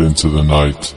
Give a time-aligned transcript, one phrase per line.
[0.00, 0.94] into the night.